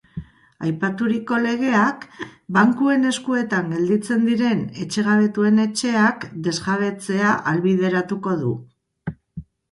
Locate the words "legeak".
1.41-2.05